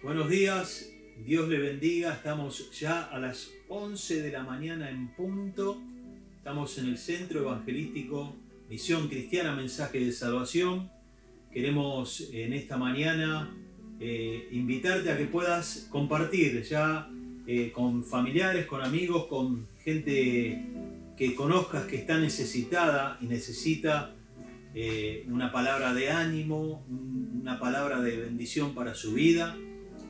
[0.00, 0.92] Buenos días,
[1.26, 2.12] Dios le bendiga.
[2.12, 5.82] Estamos ya a las 11 de la mañana en punto.
[6.36, 8.36] Estamos en el Centro Evangelístico
[8.70, 10.88] Misión Cristiana Mensaje de Salvación.
[11.52, 13.52] Queremos en esta mañana
[13.98, 17.10] eh, invitarte a que puedas compartir ya
[17.48, 20.64] eh, con familiares, con amigos, con gente
[21.16, 24.14] que conozcas que está necesitada y necesita
[24.76, 29.56] eh, una palabra de ánimo, una palabra de bendición para su vida.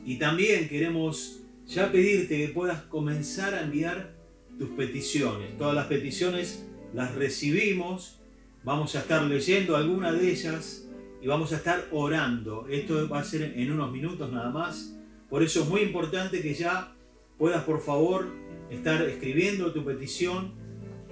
[0.04, 4.14] Y también queremos ya pedirte que puedas comenzar a enviar
[4.58, 5.56] tus peticiones.
[5.56, 8.20] Todas las peticiones las recibimos.
[8.64, 10.88] Vamos a estar leyendo alguna de ellas
[11.22, 12.66] y vamos a estar orando.
[12.68, 14.94] Esto va a ser en unos minutos nada más.
[15.28, 16.94] Por eso es muy importante que ya
[17.36, 18.28] puedas por favor
[18.70, 20.52] estar escribiendo tu petición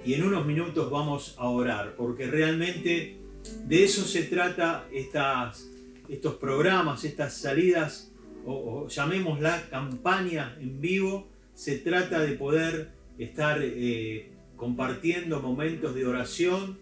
[0.05, 3.19] y en unos minutos vamos a orar, porque realmente
[3.65, 5.69] de eso se trata estas,
[6.07, 8.11] estos programas, estas salidas
[8.45, 16.77] o, llamémosla campaña en vivo, se trata de poder estar eh, compartiendo momentos de oración,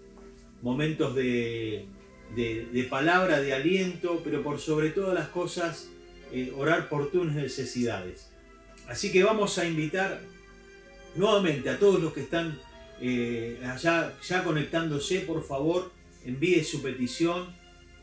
[0.62, 1.88] momentos de,
[2.90, 5.90] palabra, de aliento, pero por sobre todas las cosas,
[6.32, 8.32] eh, orar por tus necesidades.
[8.88, 10.22] Así que vamos a invitar
[11.16, 12.60] nuevamente a todos los que están
[13.02, 15.92] eh, allá ya conectándose, por favor,
[16.26, 17.54] envíe su petición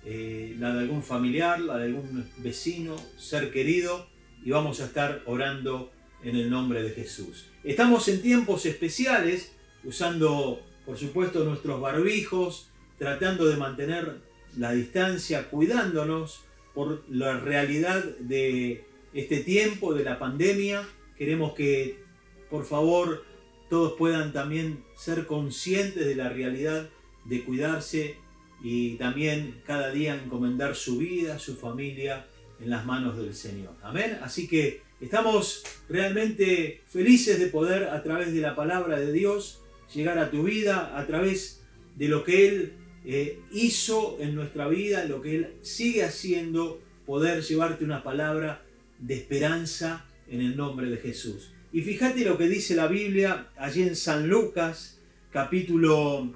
[0.05, 4.09] eh, la de algún familiar, la de algún vecino, ser querido,
[4.45, 7.47] y vamos a estar orando en el nombre de Jesús.
[7.65, 9.53] Estamos en tiempos especiales,
[9.85, 14.21] usando, por supuesto, nuestros barbijos, tratando de mantener
[14.57, 16.41] la distancia, cuidándonos
[16.75, 20.87] por la realidad de este tiempo, de la pandemia.
[21.17, 22.03] Queremos que,
[22.51, 23.25] por favor,
[23.71, 26.89] todos puedan también ser conscientes de la realidad
[27.25, 28.17] de cuidarse
[28.63, 32.27] y también cada día encomendar su vida, su familia
[32.61, 33.75] en las manos del Señor.
[33.83, 34.19] Amén.
[34.23, 39.61] Así que estamos realmente felices de poder a través de la palabra de Dios
[39.93, 41.63] llegar a tu vida, a través
[41.97, 42.73] de lo que Él
[43.05, 48.63] eh, hizo en nuestra vida, lo que Él sigue haciendo, poder llevarte una palabra
[48.99, 51.51] de esperanza en el nombre de Jesús.
[51.73, 55.01] Y fíjate lo que dice la Biblia allí en San Lucas,
[55.33, 56.33] capítulo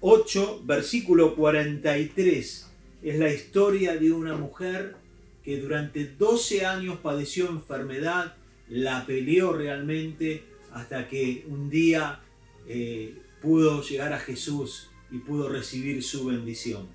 [0.00, 2.70] 8, versículo 43,
[3.02, 4.96] es la historia de una mujer
[5.42, 8.36] que durante 12 años padeció enfermedad,
[8.68, 12.20] la peleó realmente hasta que un día
[12.66, 16.88] eh, pudo llegar a Jesús y pudo recibir su bendición.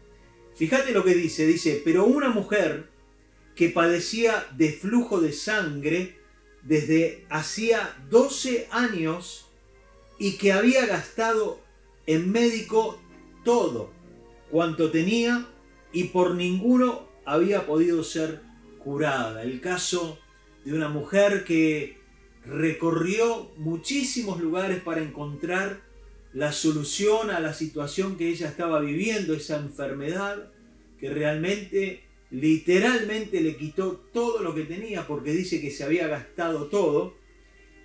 [0.55, 2.89] Fíjate lo que dice, dice, pero una mujer
[3.55, 6.17] que padecía de flujo de sangre
[6.63, 9.47] desde hacía 12 años
[10.19, 11.61] y que había gastado
[12.07, 12.99] en médico
[13.43, 13.91] todo
[14.49, 15.47] cuanto tenía
[15.91, 18.41] y por ninguno había podido ser
[18.79, 19.43] curada.
[19.43, 20.17] El caso
[20.63, 21.97] de una mujer que
[22.45, 25.81] recorrió muchísimos lugares para encontrar
[26.33, 30.51] la solución a la situación que ella estaba viviendo, esa enfermedad
[30.99, 36.67] que realmente, literalmente le quitó todo lo que tenía porque dice que se había gastado
[36.67, 37.15] todo.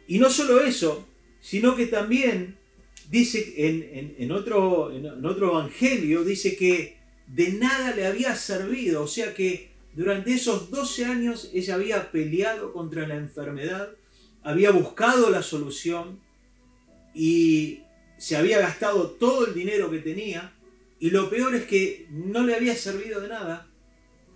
[0.07, 1.09] Y no solo eso,
[1.41, 2.59] sino que también
[3.13, 6.97] dice en, otro, en otro evangelio, dice que
[7.27, 12.73] de nada le había servido, o sea que durante esos 12 años ella había peleado
[12.73, 13.91] contra la enfermedad,
[14.43, 16.21] había buscado la solución
[17.15, 17.81] y
[18.17, 20.55] se había gastado todo el dinero que tenía
[20.99, 23.69] y lo peor es que no le había servido de nada.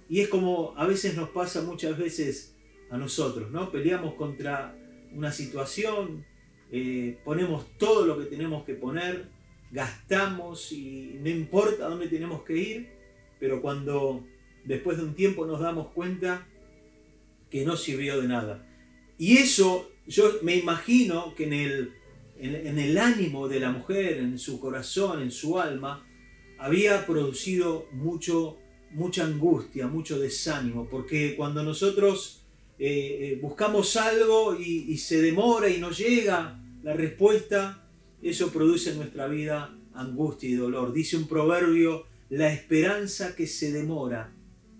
[0.08, 2.54] Y es como a veces nos pasa muchas veces
[2.90, 3.72] a nosotros, ¿no?
[3.72, 4.76] Peleamos contra
[5.14, 6.26] una situación,
[6.72, 9.28] eh, ponemos todo lo que tenemos que poner,
[9.70, 12.88] gastamos y no importa dónde tenemos que ir,
[13.38, 14.24] pero cuando
[14.64, 16.46] después de un tiempo nos damos cuenta
[17.50, 18.66] que no sirvió de nada.
[19.18, 21.92] Y eso yo me imagino que en el,
[22.38, 26.06] en, el ánimo de la mujer, en su corazón, en su alma,
[26.58, 28.58] había producido mucho,
[28.90, 32.45] mucha angustia, mucho desánimo, porque cuando nosotros
[32.78, 37.82] eh, eh, buscamos algo y, se demora y no llega la respuesta,
[38.22, 40.92] eso produce en nuestra vida angustia y dolor.
[40.92, 44.32] Dice un proverbio, la esperanza que se demora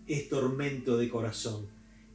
[0.06, 1.68] es tormento de corazón.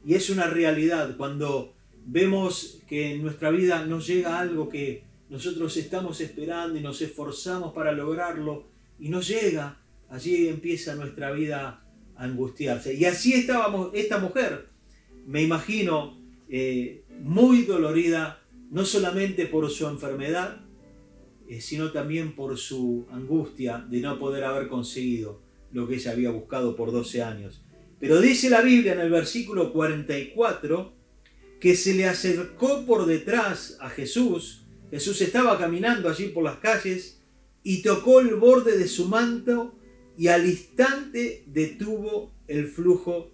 [0.04, 1.74] Y es una realidad cuando
[2.06, 7.72] vemos que en nuestra vida nos llega algo que nosotros estamos esperando y nos esforzamos
[7.72, 8.66] para lograrlo
[9.00, 9.80] y no llega,
[10.10, 11.84] allí empieza nuestra vida
[12.16, 12.94] a angustiarse.
[12.94, 14.71] Y así estábamos esta mujer
[15.26, 20.62] me imagino, eh, muy dolorida, no solamente por su enfermedad,
[21.48, 25.40] eh, sino también por su angustia de no poder haber conseguido
[25.72, 27.62] lo que ella había buscado por 12 años.
[28.00, 30.92] Pero dice la Biblia en el versículo 44
[31.60, 34.64] que se le acercó por detrás a Jesús.
[34.90, 37.20] Jesús estaba caminando allí por las calles
[37.62, 39.74] y tocó el borde de su manto
[40.18, 43.30] y al instante detuvo el flujo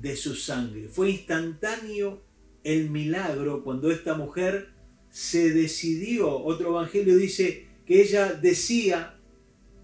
[0.00, 0.88] de su sangre.
[0.88, 2.22] Fue instantáneo
[2.64, 4.70] el milagro cuando esta mujer
[5.10, 6.30] se decidió.
[6.30, 9.14] Otro evangelio dice que ella decía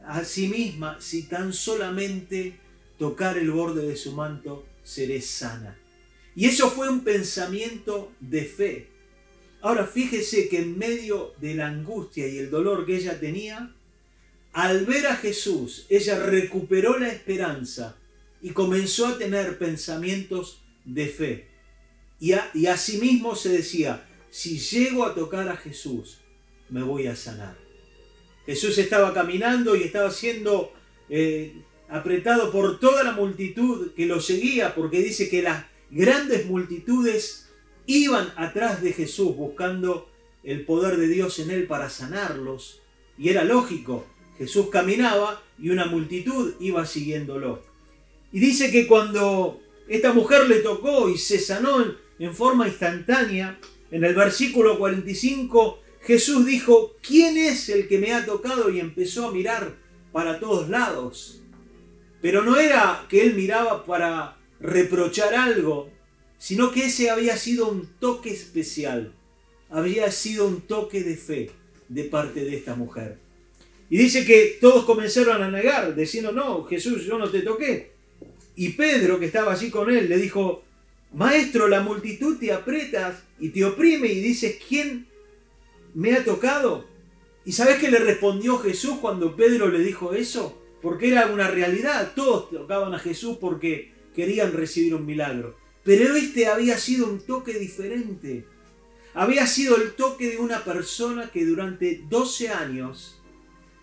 [0.06, 2.58] a sí misma, si tan solamente
[2.98, 5.78] tocar el borde de su manto, seré sana.
[6.36, 8.88] Y eso fue un pensamiento de fe.
[9.62, 13.74] Ahora fíjese que en medio de la angustia y el dolor que ella tenía,
[14.52, 17.96] al ver a Jesús, ella recuperó la esperanza
[18.44, 21.48] y comenzó a tener pensamientos de fe.
[22.20, 26.18] Y, a, y asimismo se decía, si llego a tocar a Jesús,
[26.68, 27.56] me voy a sanar.
[28.44, 30.74] Jesús estaba caminando y estaba siendo
[31.08, 31.54] eh,
[31.88, 37.48] apretado por toda la multitud que lo seguía, porque dice que las grandes multitudes
[37.86, 40.10] iban atrás de Jesús buscando
[40.42, 42.82] el poder de Dios en él para sanarlos.
[43.16, 44.04] Y era lógico,
[44.36, 47.72] Jesús caminaba y una multitud iba siguiéndolo.
[48.34, 51.86] Y dice que cuando esta mujer le tocó y se sanó
[52.18, 53.60] en, forma instantánea,
[53.92, 58.70] en el versículo 45 Jesús dijo, ¿quién es el que me ha tocado?
[58.70, 59.76] Y empezó a mirar
[60.10, 61.42] para todos lados.
[62.20, 65.92] Pero no era que él miraba para reprochar algo,
[66.36, 69.14] sino que ese había sido un toque especial,
[69.70, 71.50] había sido un toque de fe
[71.88, 73.16] de parte de esta mujer.
[73.88, 77.93] Y dice que todos comenzaron a negar, diciendo, no, Jesús, yo no te toqué.
[78.56, 80.64] Y Pedro, que estaba allí con él, le dijo,
[81.12, 85.06] Maestro, la multitud te apretas y te oprime y dices, ¿quién
[85.94, 86.86] me ha tocado?
[87.44, 90.60] ¿Y sabes qué le respondió Jesús cuando Pedro le dijo eso?
[90.82, 95.56] Porque era una realidad, todos tocaban a Jesús porque querían recibir un milagro.
[95.82, 98.46] Pero este había sido un toque diferente.
[99.12, 103.20] Había sido el toque de una persona que durante 12 años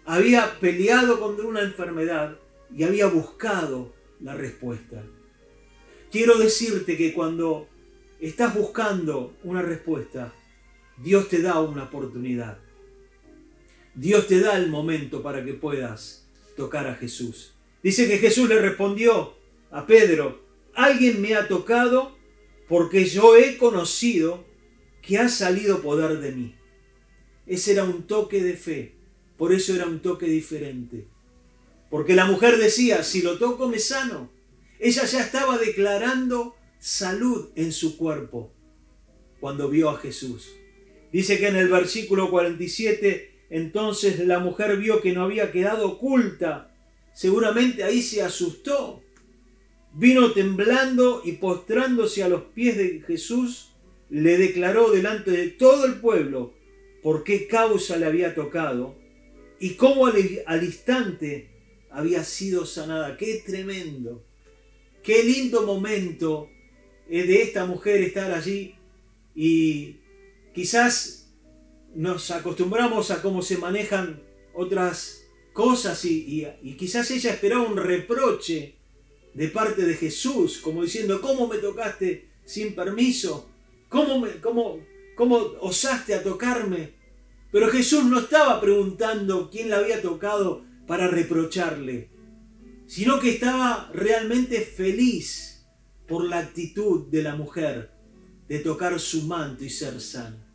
[0.05, 2.37] había peleado contra una enfermedad
[2.75, 5.03] y había buscado la respuesta.
[6.11, 7.67] Quiero decirte que cuando
[8.19, 10.33] estás buscando una respuesta,
[10.97, 12.59] Dios te da una oportunidad.
[13.95, 17.53] Dios te da el momento para que puedas tocar a Jesús.
[17.83, 19.33] Dice que Jesús le respondió
[19.71, 20.43] a Pedro,
[20.75, 22.15] alguien me ha tocado
[22.67, 24.45] porque yo he conocido
[25.01, 26.55] que ha salido poder de mí.
[27.47, 28.95] Ese era un toque de fe,
[29.37, 31.07] por eso era un toque diferente.
[31.91, 34.31] Porque la mujer decía, si lo toco me sano.
[34.79, 38.51] Ella ya estaba declarando salud en su cuerpo
[39.39, 40.49] cuando vio a Jesús.
[41.11, 46.73] Dice que en el versículo 47, entonces la mujer vio que no había quedado oculta.
[47.13, 49.03] Seguramente ahí se asustó.
[49.93, 53.73] Vino temblando y postrándose a los pies de Jesús,
[54.09, 56.53] le declaró delante de todo el pueblo
[57.03, 58.95] por qué causa le había tocado
[59.59, 61.50] y cómo al, instante
[61.91, 63.17] había sido sanada.
[63.17, 64.23] ¡Qué tremendo!
[65.03, 66.49] ¡Qué lindo momento
[67.07, 68.75] de esta mujer estar allí
[69.35, 69.97] y
[70.53, 71.29] quizás
[71.93, 74.21] nos acostumbramos a cómo se manejan
[74.53, 76.47] otras cosas y,
[76.77, 78.75] quizás ella esperaba un reproche
[79.33, 83.49] de parte de Jesús, como diciendo, ¿cómo me tocaste sin permiso?
[83.89, 84.79] ¿Cómo, me, cómo,
[85.15, 86.93] cómo osaste a tocarme?
[87.51, 92.09] Pero Jesús no estaba preguntando quién la había tocado para reprocharle,
[92.85, 95.65] sino que estaba realmente feliz
[96.05, 97.91] por la actitud de la mujer
[98.49, 100.45] de tocar su manto y ser sana.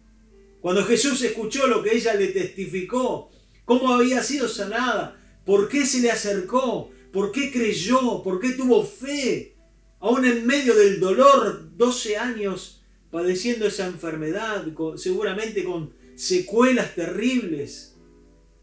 [0.61, 3.31] Cuando Jesús escuchó lo que ella le testificó,
[3.65, 8.85] cómo había sido sanada, por qué se le acercó, por qué creyó, por qué tuvo
[8.85, 9.57] fe,
[10.01, 14.67] aún en medio del dolor, 12 años padeciendo esa enfermedad,
[14.97, 17.96] seguramente con secuelas terribles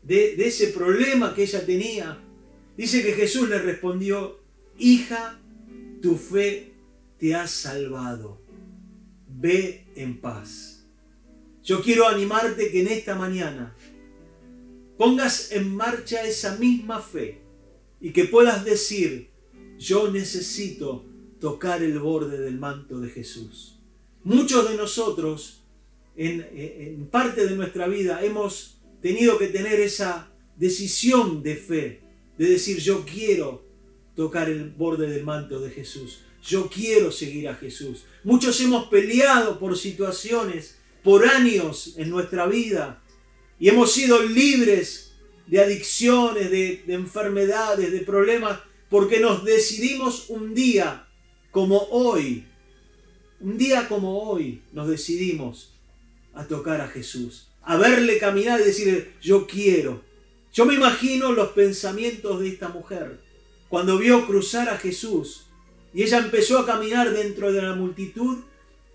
[0.04, 2.20] de, ese problema que ella tenía.
[2.78, 4.40] Dice que Jesús le respondió,
[4.78, 5.40] hija,
[6.02, 6.74] tu fe
[7.18, 8.44] te ha salvado
[9.44, 10.86] ve en paz.
[11.64, 13.76] Yo quiero animarte que en esta mañana
[14.98, 17.42] pongas en marcha esa misma fe
[18.00, 19.32] y que puedas decir,
[19.78, 21.06] yo necesito
[21.40, 23.80] tocar el borde del manto de Jesús.
[24.24, 25.64] Muchos de nosotros,
[26.16, 32.02] en, en parte de nuestra vida, hemos tenido que tener esa decisión de fe,
[32.38, 33.68] de decir, yo quiero
[34.16, 36.22] tocar el borde del manto de Jesús.
[36.42, 38.06] Yo quiero seguir a Jesús.
[38.24, 43.04] Muchos hemos peleado por situaciones, por años en nuestra vida
[43.60, 45.14] y hemos sido libres
[45.48, 51.08] de adicciones, de, enfermedades, de problemas, porque nos decidimos un día
[51.52, 52.46] como hoy,
[53.42, 55.74] un día como hoy, nos decidimos
[56.34, 60.02] a tocar a Jesús, a verle caminar y decirle, yo quiero.
[60.52, 63.20] Yo me imagino los pensamientos de esta mujer
[63.70, 65.48] cuando vio cruzar a Jesús
[65.94, 68.40] y ella empezó a caminar dentro de la multitud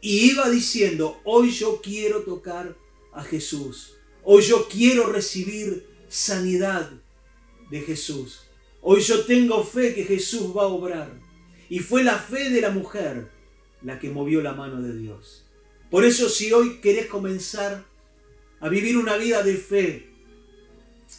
[0.01, 2.77] y iba diciendo, hoy yo quiero tocar
[3.13, 6.91] a Jesús, hoy yo quiero recibir sanidad
[7.71, 8.43] de Jesús,
[8.81, 11.11] hoy yo tengo fe que Jesús va a obrar.
[11.69, 13.29] Y fue la fe de la mujer
[13.83, 15.45] la que movió la mano de Dios.
[15.91, 17.85] Por eso si hoy querés comenzar
[18.61, 20.09] a vivir una vida de fe,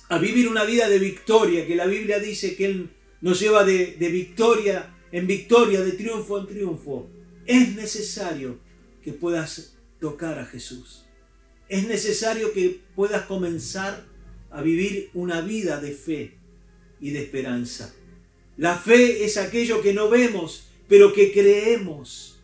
[0.10, 2.89] a vivir una vida de victoria, que la Biblia dice que Él
[3.22, 7.10] nos lleva de, victoria en victoria, de triunfo en triunfo,
[7.46, 8.60] es necesario
[9.03, 11.05] que puedas tocar a Jesús.
[11.67, 14.05] Es necesario que puedas comenzar
[14.51, 16.38] a vivir una vida de fe
[17.00, 17.93] y de esperanza.
[18.58, 22.39] La fe es aquello que no vemos, pero que creemos.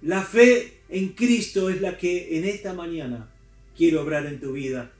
[0.00, 3.31] La fe en Cristo es la que en esta mañana
[3.76, 4.92] quiero obrar en tu vida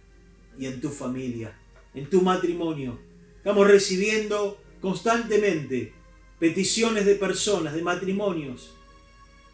[0.58, 1.58] y en tu familia,
[1.94, 2.98] en tu matrimonio.
[3.36, 5.92] Estamos recibiendo constantemente
[6.38, 8.74] peticiones de personas, de matrimonios,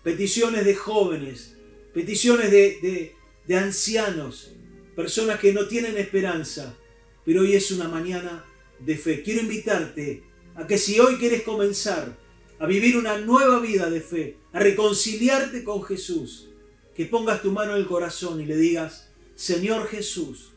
[0.03, 1.57] peticiones de jóvenes,
[1.93, 3.15] peticiones de,
[3.47, 4.53] de, ancianos,
[4.95, 6.75] personas que no tienen esperanza,
[7.25, 8.45] pero hoy es una mañana
[8.79, 9.23] de fe.
[9.23, 10.23] Quiero invitarte
[10.55, 12.17] a que si hoy quieres comenzar
[12.59, 16.49] a vivir una nueva vida de fe, a reconciliarte con Jesús,
[16.95, 19.08] que pongas tu mano en el corazón y le digas,
[19.38, 20.50] Señor Jesús,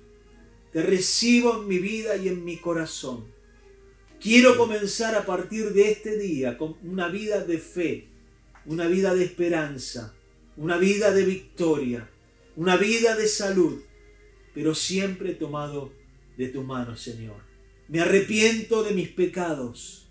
[0.74, 3.32] te recibo en mi vida y en mi corazón.
[4.20, 8.08] Quiero comenzar a partir de este día con una vida de fe,
[8.66, 10.16] una vida de esperanza,
[10.58, 12.10] una vida de victoria,
[12.56, 13.84] una vida de salud,
[14.56, 15.94] pero siempre tomado
[16.36, 17.38] de tu mano, Señor.
[17.88, 20.10] Me arrepiento de mis pecados.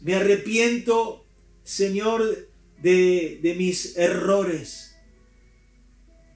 [0.00, 1.26] Me arrepiento,
[1.62, 2.48] Señor,
[2.80, 4.91] de, de mis errores.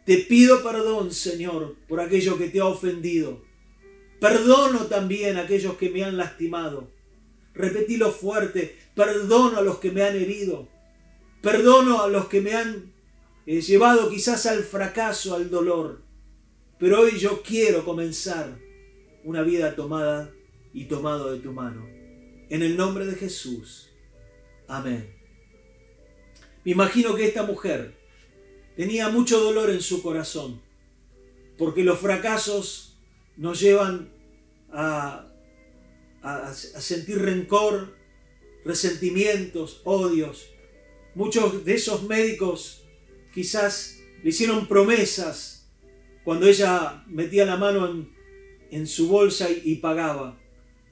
[0.07, 3.43] Te pido perdón, Señor, por aquello que te ha ofendido.
[4.21, 6.93] Perdono también a aquellos que me han lastimado.
[7.55, 8.77] Repetilo fuerte.
[8.95, 10.69] Perdono a los que me han herido.
[11.43, 12.93] Perdono a los que me han
[13.47, 16.03] eh, llevado quizás al fracaso, al dolor.
[16.79, 18.57] Pero hoy yo quiero comenzar
[19.25, 20.33] una vida tomada
[20.73, 21.85] y tomado de tu mano.
[22.49, 23.91] En el nombre de Jesús.
[24.69, 25.13] Amén.
[26.65, 27.96] Me imagino que esta mujer
[28.77, 30.61] tenía mucho dolor en su corazón,
[31.57, 32.99] porque los fracasos
[33.37, 34.13] nos llevan
[34.71, 35.27] a,
[36.55, 37.97] sentir rencor,
[38.65, 40.49] resentimientos, odios.
[41.15, 42.83] Muchos de esos médicos
[43.33, 45.71] quizás le hicieron promesas
[46.25, 48.07] cuando ella metía la mano
[48.71, 50.39] en, su bolsa y, pagaba,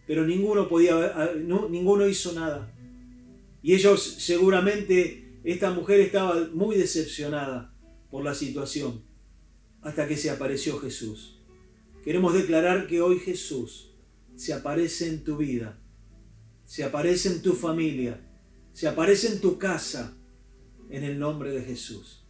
[0.06, 1.32] pero ninguno podía,
[1.68, 2.72] ninguno hizo nada.
[3.60, 7.73] Y ellos seguramente, esta mujer estaba muy decepcionada
[8.14, 9.02] por la situación
[9.82, 11.40] hasta que se apareció Jesús.
[12.04, 13.90] Queremos declarar que hoy Jesús
[14.36, 15.80] se aparece en tu vida,
[16.64, 18.24] se aparece en tu familia,
[18.72, 20.16] se aparece en tu casa,
[20.90, 22.24] en el nombre de Jesús.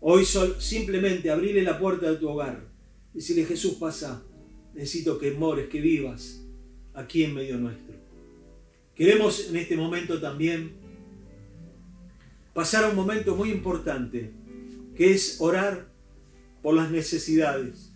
[0.00, 0.24] Hoy
[0.58, 2.66] simplemente abrirle la puerta de tu hogar,
[3.14, 4.24] decirle Jesús pasa,
[4.74, 6.44] necesito que mores, que vivas
[6.92, 7.94] aquí en medio nuestro.
[8.96, 10.72] Queremos en este momento también
[12.52, 14.39] pasar a un momento muy importante
[15.00, 15.86] que es orar
[16.60, 17.90] por las necesidades,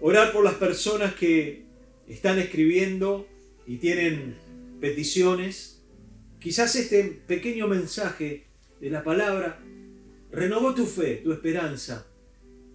[0.00, 1.66] orar por las personas que
[2.08, 3.28] están escribiendo
[3.64, 4.36] y tienen
[4.80, 5.84] peticiones.
[6.40, 8.48] Quizás este pequeño mensaje
[8.80, 9.62] de la palabra
[10.32, 12.08] renovó tu fe, tu esperanza,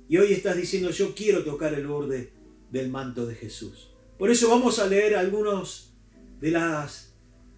[0.08, 2.32] y hoy estás diciendo yo quiero tocar el borde
[2.72, 3.90] del manto de Jesús.
[4.18, 5.94] Por eso vamos a leer algunos
[6.40, 7.16] de las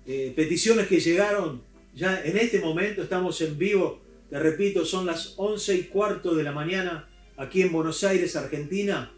[0.07, 1.61] eh, peticiones que llegaron
[1.93, 4.02] ya en este momento, estamos en vivo
[4.33, 9.13] te repito, son las once y cuarto de la mañana aquí en Buenos Aires, Argentina.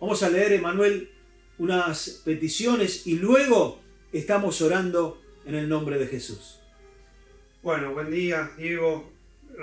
[0.00, 1.10] Vamos a leer, Emanuel,
[1.58, 6.60] unas peticiones y luego estamos orando en el nombre de Jesús.
[7.62, 9.12] Bueno, buen día, Diego.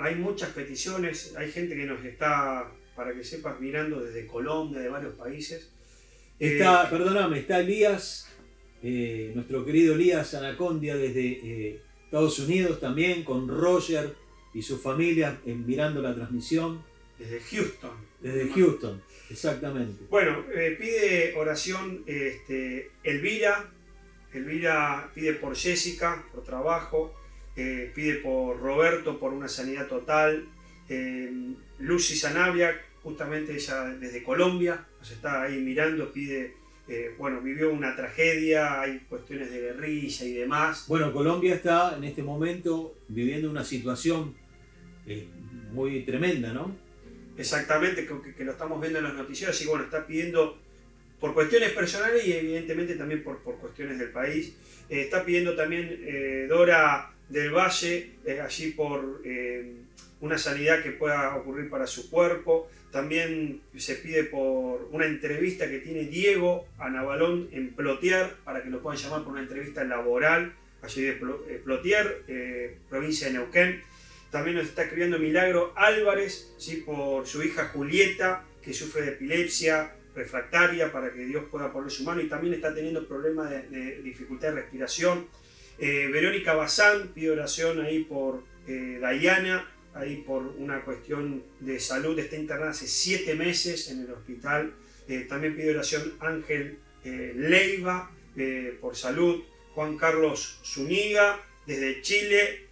[0.00, 4.88] Hay muchas peticiones, hay gente que nos está, para que sepas, mirando desde Colombia, de
[4.88, 5.72] varios países.
[6.38, 8.28] Está, eh, perdóname, está Elías,
[8.84, 14.21] eh, nuestro querido Elías Anacondia desde eh, Estados Unidos también, con Roger
[14.54, 16.82] y su familia mirando la transmisión.
[17.18, 17.90] Desde Houston.
[18.20, 20.04] Desde Houston, exactamente.
[20.10, 23.70] Bueno, eh, pide oración este, Elvira.
[24.32, 27.14] Elvira pide por Jessica, por trabajo.
[27.54, 30.46] Eh, pide por Roberto, por una sanidad total.
[30.88, 31.30] Eh,
[31.78, 36.54] Lucy Sanabria, justamente ella desde Colombia, nos está ahí mirando, pide
[36.88, 40.86] eh, bueno, vivió una tragedia, hay cuestiones de guerrilla y demás.
[40.88, 44.34] Bueno, Colombia está en este momento viviendo una situación
[45.06, 45.26] eh,
[45.72, 46.76] muy tremenda, ¿no?
[47.36, 48.06] Exactamente,
[48.36, 50.58] que, lo estamos viendo en los noticieros y bueno, está pidiendo
[51.18, 54.54] por cuestiones personales y evidentemente también por, por cuestiones del país.
[54.90, 58.10] Eh, está pidiendo también Dora del Valle,
[58.42, 59.22] allí por
[60.22, 62.70] una sanidad que pueda ocurrir para su cuerpo.
[62.92, 68.70] También se pide por una entrevista que tiene Diego a Navalón en Plotier, para que
[68.70, 71.12] lo puedan llamar por una entrevista laboral, allí de
[71.48, 71.62] eh,
[72.28, 73.82] eh, provincia de Neuquén.
[74.32, 76.78] También nos está escribiendo Milagro Álvarez, ¿sí?
[76.78, 82.02] por su hija Julieta, que sufre de epilepsia refractaria, para que Dios pueda poner su
[82.02, 82.20] mano.
[82.20, 85.28] Y también está teniendo problemas de, dificultad de respiración.
[85.78, 92.36] Eh, Verónica Bazán pide oración ahí por Dayana, ahí por una cuestión de salud, está
[92.36, 94.74] internada hace siete meses en el hospital.
[95.08, 99.42] Eh, también pide oración Ángel eh, Leiva eh, por salud,
[99.74, 102.68] Juan Carlos Zuniga desde Chile.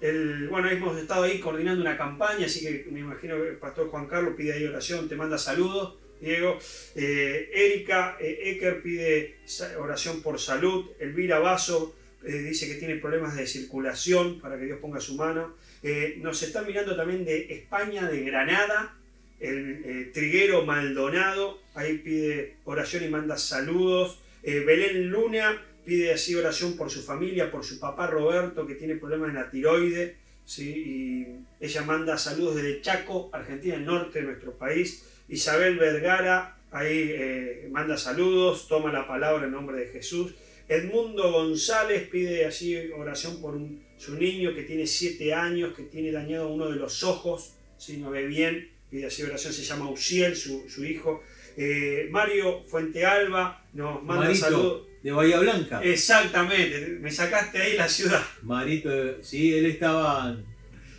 [0.00, 4.06] Bueno, hemos estado ahí coordinando una campaña, así que me imagino que el pastor Juan
[4.06, 5.96] Carlos pide ahí oración, te manda saludos.
[6.20, 6.58] Diego,
[6.96, 9.36] Erika Ecker pide
[9.78, 14.80] oración por salud, Elvira Vaso eh, dice que tiene problemas de circulación para que Dios
[14.80, 15.54] ponga su mano.
[15.82, 18.96] Eh, nos están mirando también de España, de Granada,
[19.38, 24.20] el eh, Triguero Maldonado, ahí pide oración y manda saludos.
[24.42, 29.30] Belén Luna pide así oración por su familia, por su papá Roberto, que tiene problemas
[29.30, 30.16] en la tiroide.
[30.44, 30.68] ¿sí?
[30.68, 35.02] Y ella manda saludos desde Chaco, Argentina, el norte de nuestro país.
[35.30, 40.34] Isabel Vergara, ahí manda saludos, toma la palabra en nombre de Jesús.
[40.68, 43.58] Edmundo González pide así oración por
[43.96, 48.10] su niño que tiene siete años, que tiene dañado uno de los ojos, si no
[48.10, 51.22] ve bien, pide así oración, se llama Uciel, su, hijo.
[51.56, 54.87] Eh, Mario Fuentealba nos manda saludos.
[55.02, 55.80] De Bahía Blanca.
[55.82, 58.22] Exactamente, me sacaste ahí la ciudad.
[58.42, 58.90] Marito,
[59.22, 60.36] sí, él estaba,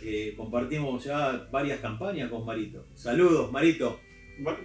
[0.02, 2.86] eh, compartimos ya varias campañas con Marito.
[2.94, 4.00] Saludos, Marito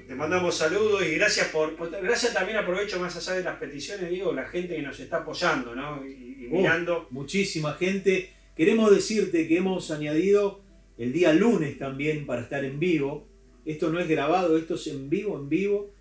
[0.08, 4.34] te mandamos saludos y gracias por, Gracias también aprovecho más allá de las peticiones, digo,
[4.34, 6.06] la gente que nos está apoyando, ¿no?
[6.06, 7.08] Y, mirando.
[7.10, 8.30] muchísima gente.
[8.56, 10.62] Queremos decirte que hemos añadido
[10.98, 13.28] el día lunes también para estar en vivo.
[13.66, 15.92] Esto no es grabado, esto es en vivo, en vivo.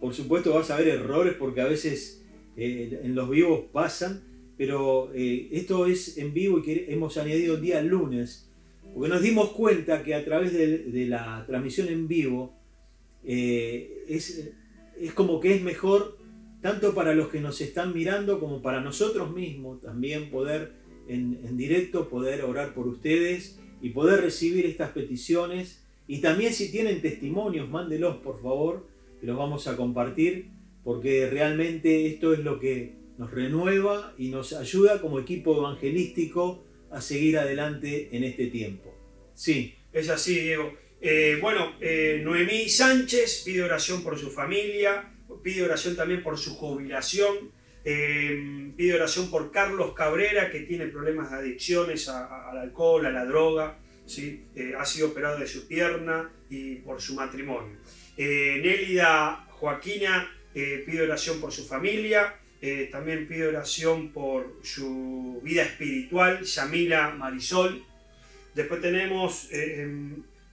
[0.00, 2.26] Por supuesto vas a ver errores porque a veces
[2.60, 4.20] eh, en los vivos pasan,
[4.56, 8.50] pero eh, esto es en vivo y hemos añadido el día lunes.
[8.92, 12.58] Porque nos dimos cuenta que a través de la transmisión en vivo,
[13.24, 14.50] eh, es,
[15.14, 16.18] como que es mejor
[16.60, 20.72] tanto para los que nos están mirando como para nosotros mismos también poder
[21.06, 25.84] en, en, directo poder orar por ustedes y poder recibir estas peticiones.
[26.08, 28.88] Y también si tienen testimonios, mándelos por favor,
[29.20, 30.50] que los vamos a compartir,
[30.84, 37.00] porque realmente esto es lo que nos renueva y nos ayuda como equipo evangelístico a
[37.00, 38.94] seguir adelante en este tiempo.
[39.34, 39.74] Sí.
[39.92, 40.76] Es así, Diego.
[41.00, 45.12] Eh, bueno, eh, Noemí Sánchez pide oración por su familia,
[45.42, 47.52] pide oración también por su jubilación,
[47.84, 53.24] eh, pide oración por Carlos Cabrera, que tiene problemas de adicciones al alcohol, a la
[53.24, 54.44] droga, ¿sí?
[54.76, 57.76] ha sido operado de su pierna y por su matrimonio.
[58.16, 62.34] Nélida Joaquina pide oración por su familia,
[62.90, 67.84] también pide oración por su vida espiritual, Yamila Marisol.
[68.54, 69.48] Después tenemos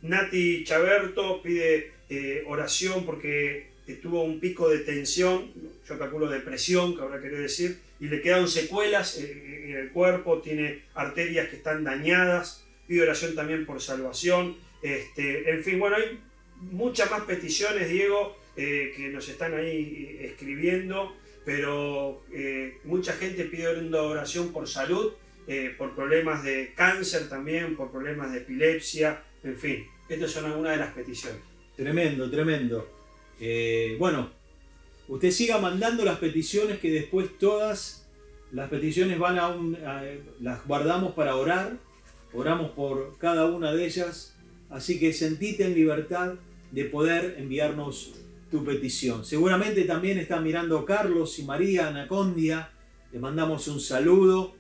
[0.08, 5.52] Nati Chaberto pide eh, oración porque eh, tuvo un pico de tensión,
[5.88, 10.42] yo calculo depresión, que habrá querido decir, y le quedaron secuelas eh, en el cuerpo,
[10.42, 14.58] tiene arterias que están dañadas, pide oración también por salvación.
[14.84, 16.20] Este, en fin, bueno, hay
[16.72, 22.24] muchas más peticiones, Diego, que nos están ahí escribiendo, pero
[22.84, 25.14] mucha gente pide oración por salud,
[25.78, 29.86] por problemas de cáncer también, por problemas de epilepsia, en fin.
[30.08, 31.40] Estas son algunas de las peticiones.
[31.76, 32.88] Tremendo, tremendo.
[33.40, 34.32] Eh, bueno,
[35.08, 38.08] usted siga mandando las peticiones que después todas
[38.52, 39.78] las peticiones van a un...
[40.40, 41.78] las guardamos para orar.
[42.34, 44.38] Oramos por cada una de ellas.
[44.70, 46.36] Así que sentite en libertad
[46.72, 48.14] de poder enviarnos
[48.50, 49.26] tu petición.
[49.26, 52.72] Seguramente también están mirando Carlos y María Anacondia.
[53.12, 54.56] Les mandamos un saludo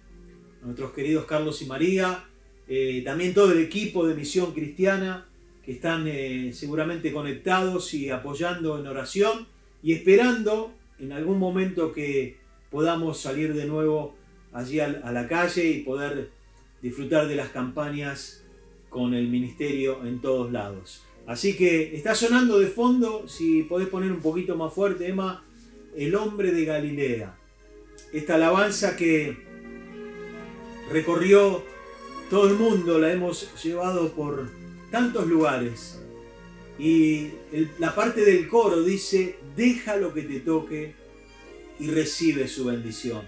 [0.62, 2.26] a nuestros queridos Carlos y María.
[2.67, 5.28] Eh, también todo el equipo de Misión Cristiana
[5.63, 9.48] que están eh, seguramente conectados y apoyando en oración
[9.82, 12.38] y esperando en algún momento que
[12.71, 14.15] podamos salir de nuevo
[14.54, 16.30] allí a la calle y poder
[16.82, 18.43] disfrutar de las campañas
[18.89, 21.04] con el ministerio en todos lados.
[21.27, 25.43] Así que está sonando de fondo, si podés poner un poquito más fuerte, Emma,
[25.95, 27.35] el hombre de Galilea.
[28.13, 29.38] Esta alabanza que
[30.91, 31.63] recorrió
[32.29, 34.49] todo el mundo, la hemos llevado por
[34.91, 35.99] tantos lugares.
[36.77, 37.29] Y
[37.79, 40.93] la parte del coro dice, deja lo que te toque
[41.79, 43.21] y recibe su bendición.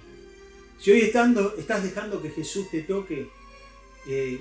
[0.79, 3.27] Si hoy estando, estás dejando que Jesús te toque,
[4.07, 4.39] eh,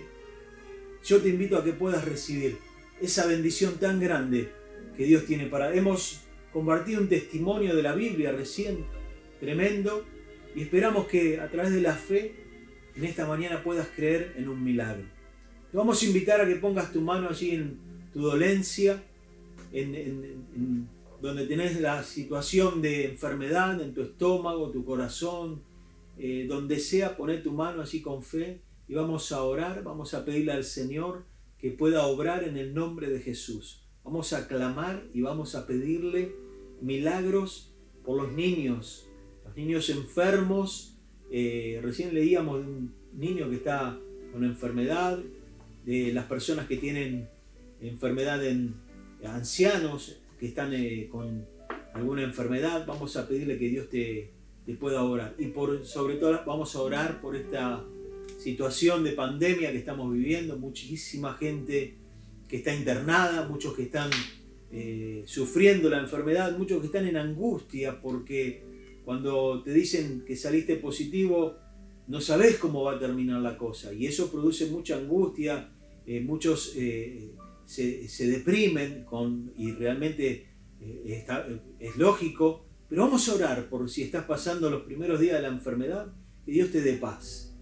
[1.05, 2.59] yo te invito a que puedas recibir
[3.01, 4.53] esa bendición tan grande
[4.97, 5.75] que Dios tiene para...
[5.75, 6.21] Hemos
[6.53, 8.85] compartido un testimonio de la Biblia recién,
[9.41, 10.05] tremendo,
[10.55, 12.35] y esperamos que a través de la fe
[12.95, 15.05] en esta mañana puedas creer en un milagro.
[15.71, 17.79] Te vamos a invitar a que pongas tu mano allí en
[18.13, 19.03] tu dolencia,
[19.73, 20.89] en,
[21.21, 25.63] donde tenés la situación de enfermedad en tu estómago, tu corazón,
[26.19, 30.25] eh, donde sea, poner tu mano allí con fe y vamos a orar, vamos a
[30.25, 31.25] pedirle al Señor
[31.59, 33.83] que pueda obrar en el nombre de Jesús.
[34.05, 36.35] Vamos a clamar y vamos a pedirle
[36.81, 39.09] milagros por los niños,
[39.45, 40.99] los niños enfermos.
[41.31, 43.99] Eh, recién leíamos de un niño que está
[44.33, 45.19] con enfermedad,
[45.85, 47.29] de las personas que tienen
[47.81, 48.75] enfermedad en
[49.25, 51.47] ancianos que están eh, con
[51.95, 52.85] alguna enfermedad.
[52.87, 54.33] Vamos a pedirle que Dios te,
[54.65, 55.35] te pueda orar.
[55.39, 57.85] Y por, sobre todo vamos a orar por esta
[58.39, 61.97] situación de pandemia que estamos viviendo, muchísima gente
[62.49, 64.11] que está internada, muchos que están
[64.71, 68.63] eh, sufriendo la enfermedad, muchos que están en angustia porque
[69.05, 71.57] cuando te dicen que saliste positivo,
[72.09, 73.93] no sabes cómo va a terminar la cosa.
[73.93, 75.73] Y eso produce mucha angustia,
[76.07, 77.33] eh, muchos eh,
[77.65, 80.47] se, deprimen con, y realmente
[81.81, 85.49] es lógico, pero vamos a orar por si estás pasando los primeros días de la
[85.49, 86.13] enfermedad,
[86.45, 87.56] que Dios te dé paz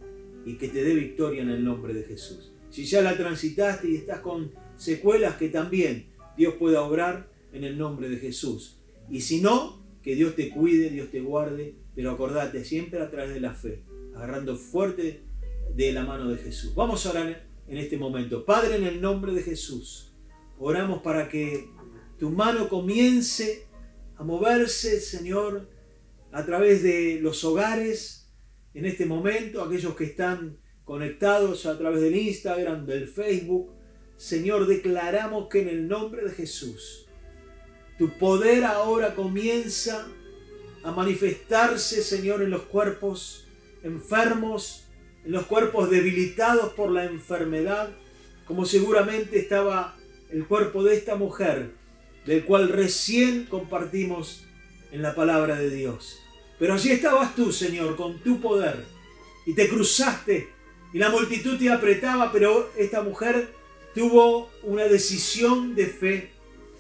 [0.44, 2.52] y que te dé victoria en el nombre de Jesús.
[2.70, 7.78] Si ya la transitaste y estás con secuelas, que también Dios pueda obrar en el
[7.78, 8.78] nombre de Jesús.
[9.09, 13.33] Y si no, que Dios te cuide, Dios te guarde, pero acordate siempre a través
[13.35, 13.83] de la fe,
[14.14, 15.22] agarrando fuerte
[15.74, 16.74] de la mano de Jesús.
[16.74, 18.44] Vamos a orar en este momento.
[18.44, 20.12] Padre, en el nombre de Jesús,
[20.59, 21.68] oramos para que
[22.18, 23.66] tu mano comience
[24.16, 25.68] a moverse, Señor,
[26.33, 28.23] a través de los hogares,
[28.74, 33.72] en este momento, aquellos que están conectados a través del Instagram, del Facebook.
[34.16, 37.06] Señor, declaramos que en el nombre de Jesús,
[37.98, 40.06] tu poder ahora comienza
[40.82, 43.46] a manifestarse, Señor, en los cuerpos
[43.82, 44.84] enfermos,
[45.24, 47.90] en los cuerpos debilitados por la enfermedad,
[48.46, 49.96] como seguramente estaba
[50.30, 51.72] el cuerpo de esta mujer,
[52.26, 54.44] del cual recién compartimos
[54.92, 56.23] en la palabra de Dios.
[56.64, 58.87] Pero allí estabas tú, Señor, con tu poder.
[59.44, 60.48] Y te cruzaste.
[60.94, 63.53] Y la multitud te apretaba, pero esta mujer
[63.94, 66.31] tuvo una decisión de fe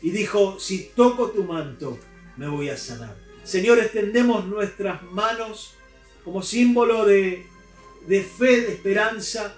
[0.00, 1.98] y dijo, si toco tu manto,
[2.38, 3.14] me voy a sanar.
[3.42, 5.74] Señor, extendemos nuestras manos
[6.24, 7.44] como símbolo de,
[8.06, 9.54] de fe, de esperanza.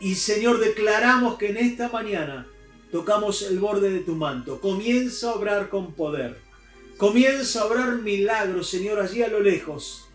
[0.00, 2.46] Y Señor, declaramos que en esta mañana
[2.90, 4.58] tocamos el borde de tu manto.
[4.58, 6.47] Comienza a obrar con poder
[6.98, 10.08] Comienza a obrar milagros, Señor, allí a lo lejos.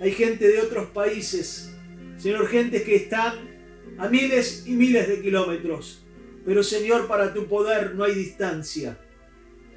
[0.00, 1.72] Hay gente de otros países,
[2.18, 6.04] Señor, gente que están a miles y miles de kilómetros.
[6.44, 8.98] Pero Señor, para tu poder no hay distancia.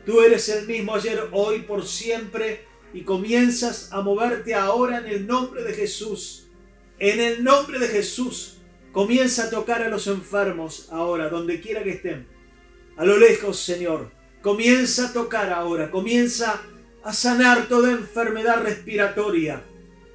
[0.08, 5.28] Tú eres el mismo ayer, hoy, por siempre, y comienzas a moverte ahora en el
[5.28, 6.48] nombre de Jesús.
[6.98, 8.58] En el nombre de Jesús,
[8.92, 12.28] comienza a tocar a los enfermos ahora, donde quiera que estén.
[12.98, 16.62] A lo lejos, Señor Comienza a tocar ahora, comienza
[17.04, 19.62] a sanar toda enfermedad respiratoria,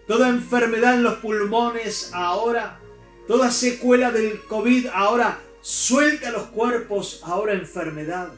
[0.06, 2.80] toda enfermedad en los pulmones ahora,
[3.28, 8.28] toda secuela del COVID ahora, suelta los cuerpos ahora enfermedad.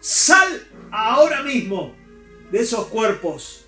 [0.00, 1.94] Sal ahora mismo
[2.50, 3.64] de esos cuerpos.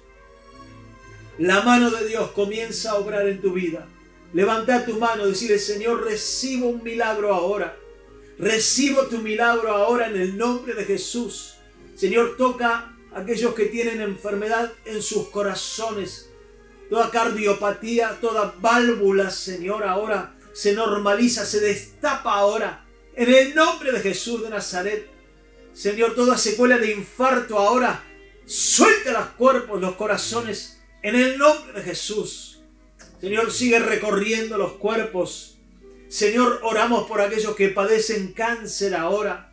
[1.38, 3.86] La mano de Dios comienza a obrar en tu vida.
[4.32, 7.76] Levanta tu mano, decirle, Señor, recibo un milagro ahora.
[8.38, 11.57] Recibo tu milagro ahora en el nombre de Jesús.
[11.98, 16.30] Señor, toca a aquellos que tienen enfermedad en sus corazones.
[16.88, 22.86] Toda cardiopatía, toda válvula, Señor, ahora se normaliza, se destapa ahora.
[23.16, 25.10] En el nombre de Jesús de Nazaret.
[25.72, 28.04] Señor, toda secuela de infarto ahora,
[28.46, 32.60] suelta los cuerpos, los corazones, en el nombre de Jesús.
[33.20, 35.58] Señor, sigue recorriendo los cuerpos.
[36.08, 39.52] Señor, oramos por aquellos que padecen cáncer ahora.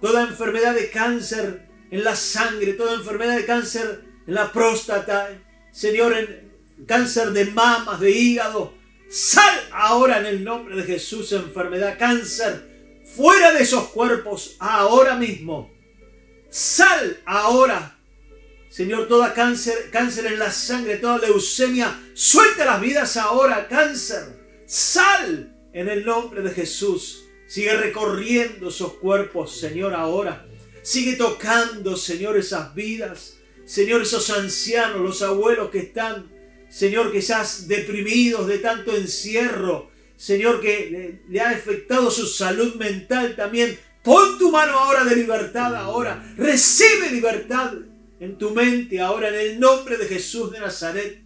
[0.00, 5.30] Toda enfermedad de cáncer en la sangre, toda enfermedad de cáncer en la próstata,
[5.72, 6.50] Señor, en
[6.86, 8.74] cáncer de mamas, de hígado.
[9.10, 15.70] Sal ahora en el nombre de Jesús, enfermedad, cáncer, fuera de esos cuerpos ahora mismo.
[16.48, 17.96] Sal ahora.
[18.68, 24.38] Señor, toda cáncer, cáncer en la sangre, toda leucemia, suelta las vidas ahora, cáncer.
[24.66, 27.24] Sal en el nombre de Jesús.
[27.48, 30.46] Sigue recorriendo esos cuerpos, Señor, ahora.
[30.82, 33.34] Sigue tocando, Señor, esas vidas.
[33.64, 36.30] Señor, esos ancianos, los abuelos que están,
[36.70, 39.90] Señor, quizás deprimidos de tanto encierro.
[40.16, 43.78] Señor, que le, ha afectado su salud mental también.
[44.02, 46.34] Pon tu mano ahora de libertad ahora.
[46.36, 47.72] Recibe libertad
[48.18, 51.22] en tu mente ahora en el nombre de Jesús de Nazaret.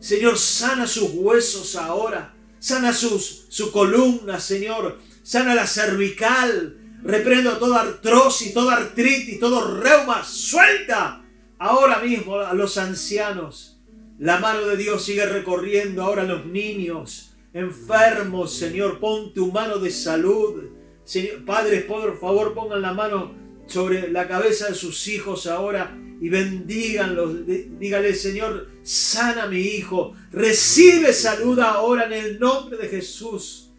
[0.00, 2.34] Señor, sana sus huesos ahora.
[2.58, 4.98] Sana sus, su columna, Señor.
[5.22, 6.79] Sana la cervical.
[7.02, 10.24] Reprendo toda artrosis, toda artritis, todo reuma.
[10.24, 11.22] Suelta
[11.58, 13.80] ahora mismo a los ancianos.
[14.18, 19.00] La mano de Dios sigue recorriendo ahora a los niños enfermos, Señor.
[19.00, 20.64] Pon tu mano de salud.
[21.04, 23.34] Señor, padres, por favor, pongan la mano
[23.66, 27.46] sobre la cabeza de sus hijos ahora y bendíganlos.
[27.46, 30.14] Dígale, Señor, sana a mi hijo.
[30.32, 33.69] Recibe salud ahora en el nombre de Jesús.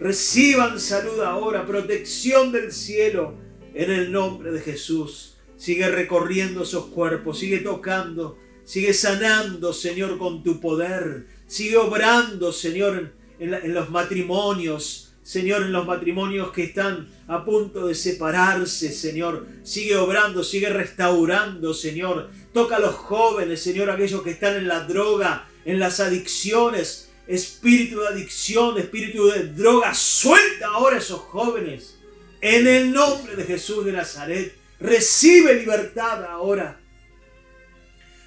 [0.00, 3.34] Reciban salud ahora, protección del cielo
[3.74, 5.36] en el nombre de Jesús.
[5.58, 11.26] Sigue recorriendo esos cuerpos, sigue tocando, sigue sanando, Señor, con tu poder.
[11.46, 17.94] Sigue obrando, Señor, en, los matrimonios, Señor, en los matrimonios que están a punto de
[17.94, 19.46] separarse, Señor.
[19.64, 22.30] Sigue obrando, sigue restaurando, Señor.
[22.54, 27.09] Toca a los jóvenes, Señor, aquellos que están en la droga, en las adicciones.
[27.26, 31.98] Espíritu de adicción, espíritu de droga, suelta ahora a esos jóvenes.
[32.40, 36.80] En el nombre de Jesús de Nazaret, recibe libertad ahora.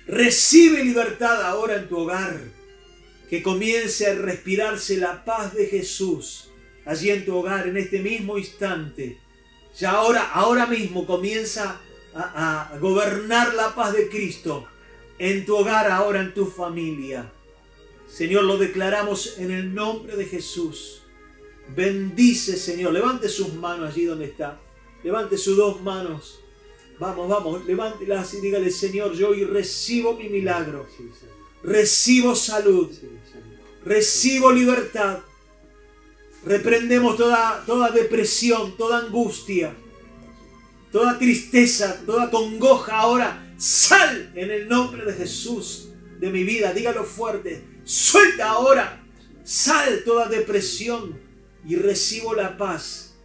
[0.07, 2.39] Recibe libertad ahora en tu hogar.
[3.29, 6.49] Que comience a respirarse la paz de Jesús
[6.85, 9.17] allí en tu hogar, en este mismo instante.
[9.77, 11.81] Ya ahora, ahora mismo comienza
[12.13, 14.67] a, a gobernar la paz de Cristo
[15.17, 17.31] en tu hogar, ahora en tu familia.
[18.13, 21.01] Señor, lo declaramos en el nombre de Jesús.
[21.75, 22.93] Bendice, Señor.
[22.93, 24.61] Levante sus manos allí donde está.
[25.03, 26.39] Levante sus dos manos.
[26.99, 30.85] Vamos, vamos, levántelas y dígale, Señor, yo hoy recibo mi milagro.
[31.63, 32.91] Recibo salud.
[33.83, 35.17] Recibo libertad.
[36.45, 39.75] Reprendemos toda, toda depresión, toda angustia,
[40.91, 43.55] toda tristeza, toda congoja ahora.
[43.57, 46.73] Sal en el nombre de Jesús de mi vida.
[46.73, 47.72] Dígalo fuerte.
[47.83, 49.03] Suelta ahora.
[49.43, 51.19] Sal toda depresión
[51.65, 53.15] y recibo la paz.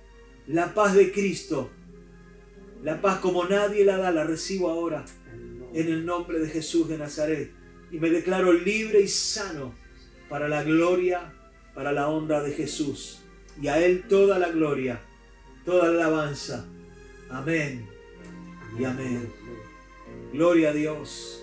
[0.46, 1.70] La paz de Cristo.
[2.82, 5.04] La paz como nadie la da, la recibo ahora.
[5.74, 7.52] En el nombre de Jesús de Nazaret.
[7.90, 9.74] Y me declaro libre y sano
[10.28, 11.34] para la gloria
[11.78, 13.20] para la honra de Jesús.
[13.62, 15.00] Y a Él toda la gloria,
[15.64, 16.66] toda la alabanza.
[17.30, 17.88] Amén
[18.76, 19.32] y amén.
[20.32, 21.37] Gloria a Dios.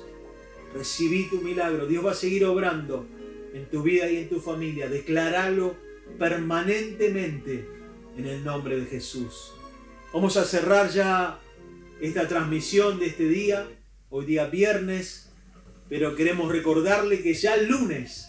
[0.73, 1.87] Recibí tu milagro.
[1.87, 3.05] Dios va a seguir obrando
[3.53, 4.89] en tu vida y en tu familia.
[4.89, 5.75] Declaralo
[6.19, 7.67] permanentemente
[8.17, 9.53] en el nombre de Jesús.
[10.13, 11.39] Vamos a cerrar ya
[12.01, 13.67] esta transmisión de este día,
[14.09, 15.31] hoy día viernes,
[15.89, 18.27] pero queremos recordarle que ya el lunes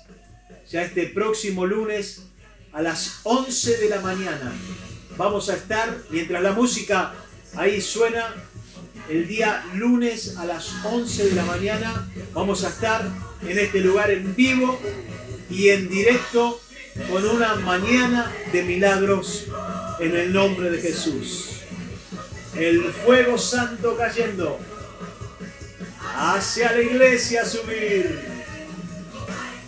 [0.71, 2.23] ya este próximo lunes
[2.73, 4.53] a las 11 de la mañana.
[5.17, 7.15] Vamos a estar, mientras la música
[7.55, 8.35] ahí suena,
[9.09, 13.09] el día lunes a las 11 de la mañana vamos a estar
[13.47, 14.79] en este lugar en vivo
[15.49, 16.61] y en directo
[17.11, 19.47] con una mañana de milagros
[20.01, 21.51] en el nombre de Jesús.
[22.57, 24.59] El fuego santo cayendo
[26.17, 28.19] hacia la iglesia subir.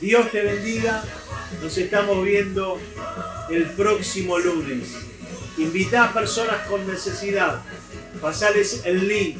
[0.00, 1.04] Dios te bendiga.
[1.62, 2.80] Nos estamos viendo
[3.50, 4.88] el próximo lunes.
[5.58, 7.62] Invita a personas con necesidad.
[8.20, 9.38] Pasales el link.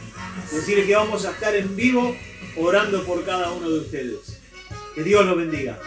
[0.53, 2.17] Decirles que vamos a estar en vivo
[2.57, 4.41] orando por cada uno de ustedes.
[4.95, 5.79] Que Dios los bendiga.